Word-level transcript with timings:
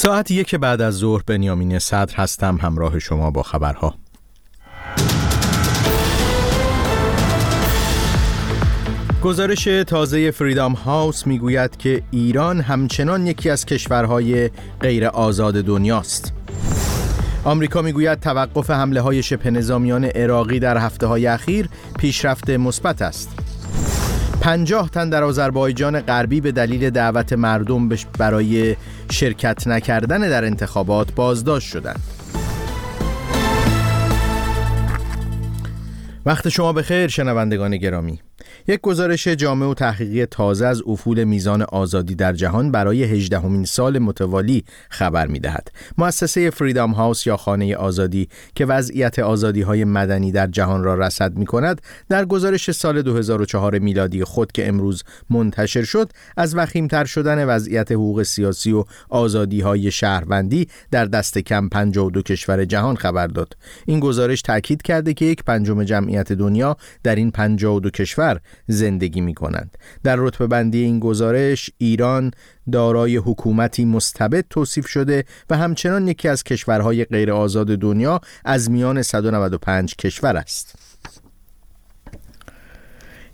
ساعت 0.00 0.30
یک 0.30 0.54
بعد 0.54 0.80
از 0.80 0.94
ظهر 0.94 1.22
بنیامین 1.26 1.78
صدر 1.78 2.16
هستم 2.16 2.58
همراه 2.62 2.98
شما 2.98 3.30
با 3.30 3.42
خبرها 3.42 3.94
گزارش 9.22 9.64
تازه 9.64 10.30
فریدام 10.30 10.72
هاوس 10.72 11.26
می‌گوید 11.26 11.76
که 11.76 12.02
ایران 12.10 12.60
همچنان 12.60 13.26
یکی 13.26 13.50
از 13.50 13.66
کشورهای 13.66 14.50
غیر 14.80 15.06
آزاد 15.06 15.54
دنیاست. 15.54 16.32
آمریکا 17.44 17.82
می‌گوید 17.82 18.20
توقف 18.20 18.70
حمله 18.70 19.00
های 19.00 19.22
شبه 19.22 19.50
نظامیان 19.50 20.04
عراقی 20.04 20.58
در 20.58 20.78
هفته 20.78 21.06
های 21.06 21.26
اخیر 21.26 21.68
پیشرفت 21.98 22.50
مثبت 22.50 23.02
است. 23.02 23.49
پنجاه 24.40 24.90
تن 24.90 25.10
در 25.10 25.22
آذربایجان 25.22 26.00
غربی 26.00 26.40
به 26.40 26.52
دلیل 26.52 26.90
دعوت 26.90 27.32
مردم 27.32 27.88
برای 28.18 28.76
شرکت 29.10 29.66
نکردن 29.66 30.20
در 30.20 30.44
انتخابات 30.44 31.14
بازداشت 31.14 31.68
شدند. 31.68 32.00
وقت 36.26 36.48
شما 36.48 36.72
به 36.72 36.82
خیر 36.82 37.08
شنوندگان 37.08 37.76
گرامی 37.76 38.20
یک 38.68 38.80
گزارش 38.80 39.28
جامع 39.28 39.66
و 39.66 39.74
تحقیقی 39.74 40.26
تازه 40.26 40.66
از 40.66 40.82
افول 40.86 41.24
میزان 41.24 41.62
آزادی 41.62 42.14
در 42.14 42.32
جهان 42.32 42.72
برای 42.72 43.04
هجدهمین 43.04 43.64
سال 43.64 43.98
متوالی 43.98 44.64
خبر 44.90 45.26
می 45.26 45.38
دهد. 45.38 45.72
مؤسسه 45.98 46.50
فریدام 46.50 46.92
هاوس 46.92 47.26
یا 47.26 47.36
خانه 47.36 47.76
آزادی 47.76 48.28
که 48.54 48.66
وضعیت 48.66 49.18
آزادی 49.18 49.62
های 49.62 49.84
مدنی 49.84 50.32
در 50.32 50.46
جهان 50.46 50.84
را 50.84 50.94
رصد 50.94 51.36
می 51.36 51.46
کند 51.46 51.82
در 52.08 52.24
گزارش 52.24 52.70
سال 52.70 53.02
2004 53.02 53.78
میلادی 53.78 54.24
خود 54.24 54.52
که 54.52 54.68
امروز 54.68 55.02
منتشر 55.30 55.82
شد 55.82 56.10
از 56.36 56.56
وخیمتر 56.56 57.04
شدن 57.04 57.44
وضعیت 57.44 57.92
حقوق 57.92 58.22
سیاسی 58.22 58.72
و 58.72 58.84
آزادی 59.08 59.60
های 59.60 59.90
شهروندی 59.90 60.68
در 60.90 61.04
دست 61.04 61.38
کم 61.38 61.68
52 61.68 62.22
کشور 62.22 62.64
جهان 62.64 62.96
خبر 62.96 63.26
داد. 63.26 63.56
این 63.86 64.00
گزارش 64.00 64.42
تاکید 64.42 64.82
کرده 64.82 65.14
که 65.14 65.24
یک 65.24 65.44
پنجم 65.44 65.84
جمعیت 65.84 66.32
دنیا 66.32 66.76
در 67.02 67.14
این 67.14 67.30
52 67.30 67.90
کشور 67.90 68.29
زندگی 68.66 69.20
می 69.20 69.34
کنند. 69.34 69.78
در 70.04 70.16
رتبه 70.16 70.46
بندی 70.46 70.82
این 70.82 71.00
گزارش 71.00 71.70
ایران 71.78 72.30
دارای 72.72 73.16
حکومتی 73.16 73.84
مستبد 73.84 74.44
توصیف 74.50 74.86
شده 74.86 75.24
و 75.50 75.56
همچنان 75.56 76.08
یکی 76.08 76.28
از 76.28 76.44
کشورهای 76.44 77.04
غیر 77.04 77.32
آزاد 77.32 77.66
دنیا 77.66 78.20
از 78.44 78.70
میان 78.70 79.02
195 79.02 79.94
کشور 79.94 80.36
است. 80.36 80.74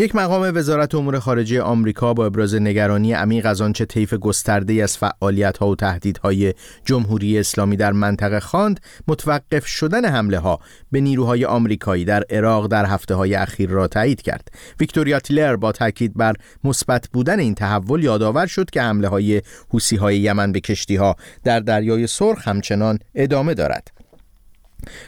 یک 0.00 0.16
مقام 0.16 0.52
وزارت 0.54 0.94
امور 0.94 1.18
خارجه 1.18 1.62
آمریکا 1.62 2.14
با 2.14 2.26
ابراز 2.26 2.54
نگرانی 2.54 3.12
عمیق 3.12 3.46
از 3.46 3.60
آنچه 3.60 3.84
طیف 3.84 4.14
گسترده 4.14 4.72
از 4.72 4.98
فعالیت‌ها 4.98 5.68
و 5.68 5.76
تهدیدهای 5.76 6.54
جمهوری 6.84 7.38
اسلامی 7.38 7.76
در 7.76 7.92
منطقه 7.92 8.40
خواند 8.40 8.80
متوقف 9.08 9.66
شدن 9.66 10.04
حمله 10.04 10.38
ها 10.38 10.60
به 10.92 11.00
نیروهای 11.00 11.44
آمریکایی 11.44 12.04
در 12.04 12.24
عراق 12.30 12.66
در 12.66 12.86
هفته 12.86 13.14
های 13.14 13.34
اخیر 13.34 13.70
را 13.70 13.88
تایید 13.88 14.22
کرد. 14.22 14.48
ویکتوریا 14.80 15.20
تیلر 15.20 15.56
با 15.56 15.72
تاکید 15.72 16.14
بر 16.14 16.34
مثبت 16.64 17.08
بودن 17.12 17.38
این 17.38 17.54
تحول 17.54 18.04
یادآور 18.04 18.46
شد 18.46 18.70
که 18.70 18.82
حمله 18.82 19.08
های 19.08 19.42
حوسی 19.68 19.96
های 19.96 20.18
یمن 20.18 20.52
به 20.52 20.60
کشتی 20.60 20.96
ها 20.96 21.16
در 21.44 21.60
دریای 21.60 22.06
سرخ 22.06 22.48
همچنان 22.48 22.98
ادامه 23.14 23.54
دارد. 23.54 23.99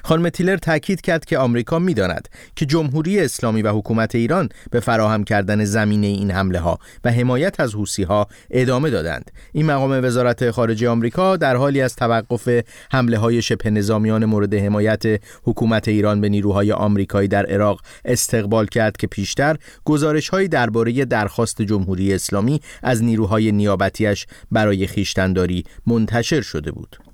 خانم 0.05 0.29
تیلر 0.29 0.57
تاکید 0.57 1.01
کرد 1.01 1.25
که 1.25 1.39
آمریکا 1.39 1.79
می‌داند 1.79 2.29
که 2.57 2.67
جمهوری 2.67 3.21
اسلامی 3.21 3.63
و 3.63 3.73
حکومت 3.73 4.15
ایران 4.15 4.49
به 4.71 4.81
فراهم 4.81 5.25
کردن 5.25 5.65
زمینه 5.65 6.07
این 6.07 6.31
حمله 6.31 6.59
ها 6.59 6.79
و 7.05 7.13
حمایت 7.13 7.61
از 7.61 7.75
حوسی 7.75 8.03
ها 8.03 8.27
ادامه 8.51 8.91
دادند. 8.91 9.31
این 9.53 9.67
مقام 9.67 10.05
وزارت 10.05 10.51
خارجه 10.51 10.89
آمریکا 10.89 11.37
در 11.37 11.57
حالی 11.57 11.81
از 11.81 11.97
توقف 11.97 12.49
حمله 12.93 13.19
های 13.19 13.43
شبه 13.43 13.71
نظامیان 13.71 14.25
مورد 14.25 14.55
حمایت 14.55 15.03
حکومت 15.43 15.89
ایران 15.89 16.21
به 16.21 16.29
نیروهای 16.29 16.73
آمریکایی 16.73 17.29
در 17.29 17.47
عراق 17.47 17.81
استقبال 18.05 18.67
کرد 18.67 18.97
که 18.97 19.07
پیشتر 19.07 19.57
گزارش 19.85 20.29
های 20.29 20.49
درباره 20.49 21.05
درخواست 21.05 21.63
جمهوری 21.63 22.15
اسلامی 22.15 22.61
از 22.83 23.03
نیروهای 23.03 23.53
نیابتیش 23.53 24.27
برای 24.51 24.87
خیشتنداری 24.87 25.65
منتشر 25.87 26.41
شده 26.41 26.73
بود. 26.73 27.12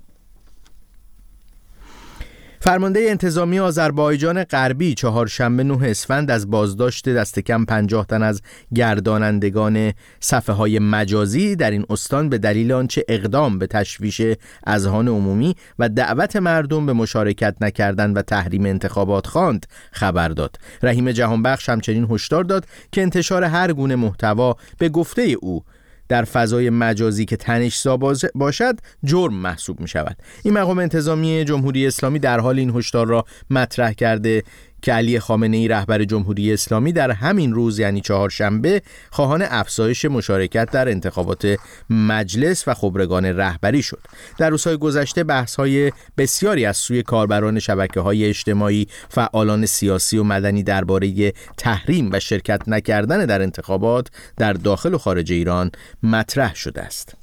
فرمانده 2.61 2.99
انتظامی 3.09 3.59
آذربایجان 3.59 4.43
غربی 4.43 4.93
چهارشنبه 4.93 5.63
نه 5.63 5.79
اسفند 5.83 6.31
از 6.31 6.49
بازداشت 6.49 7.09
دست 7.09 7.39
کم 7.39 7.65
50 7.65 8.05
تن 8.05 8.23
از 8.23 8.41
گردانندگان 8.75 9.93
صفحه 10.19 10.55
های 10.55 10.79
مجازی 10.79 11.55
در 11.55 11.71
این 11.71 11.85
استان 11.89 12.29
به 12.29 12.37
دلیل 12.37 12.71
آنچه 12.71 13.05
اقدام 13.07 13.59
به 13.59 13.67
تشویش 13.67 14.21
اذهان 14.67 15.07
عمومی 15.07 15.55
و 15.79 15.89
دعوت 15.89 16.35
مردم 16.35 16.85
به 16.85 16.93
مشارکت 16.93 17.55
نکردن 17.61 18.13
و 18.13 18.21
تحریم 18.21 18.65
انتخابات 18.65 19.27
خواند 19.27 19.65
خبر 19.91 20.29
داد. 20.29 20.55
رحیم 20.83 21.11
جهانبخش 21.11 21.69
همچنین 21.69 22.07
هشدار 22.11 22.43
داد 22.43 22.65
که 22.91 23.01
انتشار 23.01 23.43
هر 23.43 23.73
گونه 23.73 23.95
محتوا 23.95 24.55
به 24.77 24.89
گفته 24.89 25.21
او 25.21 25.63
در 26.09 26.23
فضای 26.23 26.69
مجازی 26.69 27.25
که 27.25 27.35
تنشزا 27.35 27.97
باشد 28.35 28.79
جرم 29.03 29.33
محسوب 29.33 29.79
می 29.79 29.87
شود 29.87 30.17
این 30.43 30.53
مقام 30.53 30.79
انتظامی 30.79 31.45
جمهوری 31.45 31.87
اسلامی 31.87 32.19
در 32.19 32.39
حال 32.39 32.59
این 32.59 32.69
هشدار 32.75 33.07
را 33.07 33.25
مطرح 33.49 33.93
کرده 33.93 34.43
که 34.81 34.93
علی 34.93 35.19
خامنه 35.19 35.57
ای 35.57 35.67
رهبر 35.67 36.03
جمهوری 36.03 36.53
اسلامی 36.53 36.93
در 36.93 37.11
همین 37.11 37.53
روز 37.53 37.79
یعنی 37.79 38.01
چهارشنبه 38.01 38.81
خواهان 39.11 39.41
افزایش 39.41 40.05
مشارکت 40.05 40.71
در 40.71 40.89
انتخابات 40.89 41.57
مجلس 41.89 42.67
و 42.67 42.73
خبرگان 42.73 43.25
رهبری 43.25 43.81
شد. 43.81 44.01
در 44.37 44.49
روزهای 44.49 44.77
گذشته 44.77 45.23
بحث 45.23 45.55
های 45.55 45.91
بسیاری 46.17 46.65
از 46.65 46.77
سوی 46.77 47.03
کاربران 47.03 47.59
شبکه 47.59 47.99
های 47.99 48.25
اجتماعی 48.25 48.87
فعالان 49.09 49.65
سیاسی 49.65 50.17
و 50.17 50.23
مدنی 50.23 50.63
درباره 50.63 51.33
تحریم 51.57 52.09
و 52.11 52.19
شرکت 52.19 52.61
نکردن 52.67 53.25
در 53.25 53.41
انتخابات 53.41 54.07
در 54.37 54.53
داخل 54.53 54.93
و 54.93 54.97
خارج 54.97 55.31
ایران 55.31 55.71
مطرح 56.03 56.55
شده 56.55 56.81
است. 56.81 57.15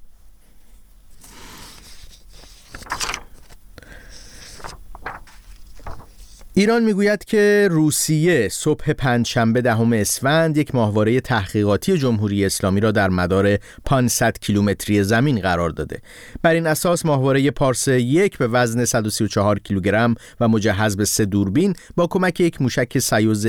ایران 6.59 6.85
می‌گوید 6.85 7.25
که 7.25 7.69
روسیه 7.71 8.49
صبح 8.49 8.93
پنجشنبه 8.93 9.61
دهم 9.61 9.93
اسفند 9.93 10.57
یک 10.57 10.75
ماهواره 10.75 11.21
تحقیقاتی 11.21 11.99
جمهوری 11.99 12.45
اسلامی 12.45 12.81
را 12.81 12.91
در 12.91 13.09
مدار 13.09 13.59
500 13.85 14.39
کیلومتری 14.39 15.03
زمین 15.03 15.41
قرار 15.41 15.71
داده. 15.71 16.01
بر 16.43 16.55
این 16.55 16.67
اساس 16.67 17.07
ماهواره 17.07 17.51
پارس 17.51 17.89
یک 17.89 18.39
به 18.39 18.49
وزن 18.49 18.85
134 18.85 19.59
کیلوگرم 19.59 20.15
و 20.41 20.49
مجهز 20.49 20.97
به 20.97 21.05
سه 21.05 21.25
دوربین 21.25 21.75
با 21.97 22.07
کمک 22.07 22.41
یک 22.41 22.63
موشک 22.63 22.99
سیوز 22.99 23.47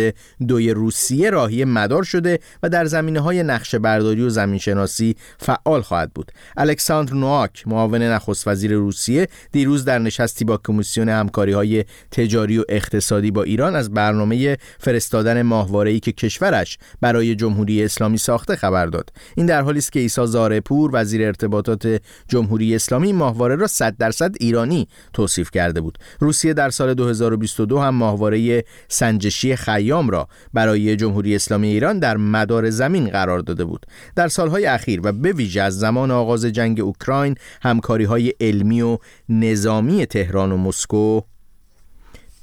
دوی 0.47 0.71
روسیه 0.71 1.29
راهی 1.29 1.65
مدار 1.65 2.03
شده 2.03 2.39
و 2.63 2.69
در 2.69 2.85
زمینه 2.85 3.19
های 3.19 3.43
برداری 3.81 4.21
و 4.21 4.29
زمین 4.29 4.59
شناسی 4.59 5.15
فعال 5.37 5.81
خواهد 5.81 6.13
بود. 6.13 6.31
الکساندر 6.57 7.13
نواک 7.13 7.67
معاون 7.67 8.01
نخست 8.01 8.47
وزیر 8.47 8.73
روسیه 8.73 9.27
دیروز 9.51 9.85
در 9.85 9.99
نشستی 9.99 10.45
با 10.45 10.57
کمیسیون 10.57 11.09
همکاری 11.09 11.51
های 11.51 11.85
تجاری 12.11 12.57
و 12.57 12.63
اقتصادی 12.97 13.31
با 13.31 13.43
ایران 13.43 13.75
از 13.75 13.91
برنامه 13.91 14.57
فرستادن 14.79 15.41
ماهواره‌ای 15.41 15.99
که 15.99 16.11
کشورش 16.11 16.77
برای 17.01 17.35
جمهوری 17.35 17.83
اسلامی 17.83 18.17
ساخته 18.17 18.55
خبر 18.55 18.85
داد. 18.85 19.09
این 19.35 19.45
در 19.45 19.61
حالی 19.61 19.79
است 19.79 19.91
که 19.91 19.99
عیسی 19.99 20.25
زارپور 20.25 20.89
وزیر 20.93 21.25
ارتباطات 21.25 22.01
جمهوری 22.27 22.75
اسلامی 22.75 23.13
ماهواره 23.13 23.55
را 23.55 23.67
100 23.67 23.97
درصد 23.97 24.35
ایرانی 24.39 24.87
توصیف 25.13 25.51
کرده 25.51 25.81
بود. 25.81 25.97
روسیه 26.19 26.53
در 26.53 26.69
سال 26.69 26.93
2022 26.93 27.79
هم 27.79 27.95
ماهواره 27.95 28.63
سنجشی 28.87 29.55
خیام 29.55 30.09
را 30.09 30.27
برای 30.53 30.95
جمهوری 30.95 31.35
اسلامی 31.35 31.67
ایران 31.67 31.99
در 31.99 32.17
مدار 32.17 32.69
زمین 32.69 33.07
قرار 33.09 33.39
داده 33.39 33.65
بود. 33.65 33.85
در 34.15 34.27
سالهای 34.27 34.65
اخیر 34.65 35.01
و 35.03 35.11
به 35.11 35.31
ویژه 35.31 35.61
از 35.61 35.79
زمان 35.79 36.11
آغاز 36.11 36.45
جنگ 36.45 36.79
اوکراین 36.79 37.35
همکاری 37.61 38.03
های 38.03 38.33
علمی 38.41 38.81
و 38.81 38.97
نظامی 39.29 40.05
تهران 40.05 40.51
و 40.51 40.57
مسکو 40.57 41.21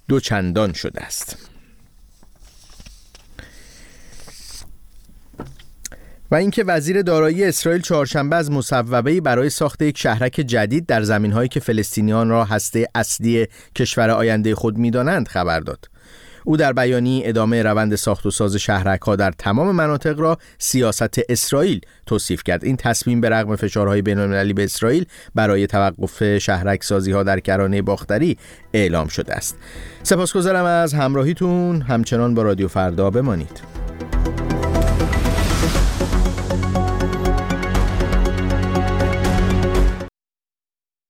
دو 0.08 0.20
چندان 0.20 0.72
شده 0.72 1.02
است 1.02 1.36
و 6.30 6.34
اینکه 6.34 6.64
وزیر 6.64 7.02
دارایی 7.02 7.44
اسرائیل 7.44 7.82
چهارشنبه 7.82 8.36
از 8.36 8.50
مصوبه‌ای 8.50 9.20
برای 9.20 9.50
ساخت 9.50 9.82
یک 9.82 9.98
شهرک 9.98 10.32
جدید 10.32 10.86
در 10.86 11.02
زمینهایی 11.02 11.48
که 11.48 11.60
فلسطینیان 11.60 12.28
را 12.28 12.44
هسته 12.44 12.88
اصلی 12.94 13.46
کشور 13.76 14.10
آینده 14.10 14.54
خود 14.54 14.78
می‌دانند 14.78 15.28
خبر 15.28 15.60
داد. 15.60 15.93
او 16.44 16.56
در 16.56 16.72
بیانی 16.72 17.22
ادامه 17.24 17.62
روند 17.62 17.94
ساخت 17.94 18.26
و 18.26 18.30
ساز 18.30 18.56
شهرک 18.56 19.00
ها 19.00 19.16
در 19.16 19.30
تمام 19.38 19.70
مناطق 19.70 20.20
را 20.20 20.38
سیاست 20.58 21.20
اسرائیل 21.28 21.80
توصیف 22.06 22.42
کرد. 22.44 22.64
این 22.64 22.76
تصمیم 22.76 23.20
به 23.20 23.28
رغم 23.28 23.56
فشارهای 23.56 24.02
بین‌المللی 24.02 24.52
به 24.52 24.64
اسرائیل 24.64 25.06
برای 25.34 25.66
توقف 25.66 26.38
شهرک 26.38 26.84
سازی 26.84 27.12
ها 27.12 27.22
در 27.22 27.40
کرانه 27.40 27.82
باختری 27.82 28.38
اعلام 28.72 29.08
شده 29.08 29.34
است. 29.34 29.56
سپاسگزارم 30.02 30.64
از 30.64 30.94
همراهیتون. 30.94 31.82
همچنان 31.82 32.34
با 32.34 32.42
رادیو 32.42 32.68
فردا 32.68 33.10
بمانید. 33.10 33.73